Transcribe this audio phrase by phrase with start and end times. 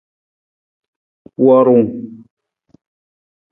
[1.45, 1.89] Worung.